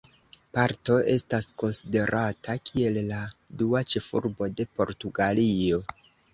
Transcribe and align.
Porto 0.57 0.95
estas 1.15 1.47
konsiderata 1.63 2.57
kiel 2.71 2.99
la 3.13 3.21
dua 3.63 3.85
ĉefurbo 3.95 4.51
de 4.59 4.69
Portugalio. 4.81 5.83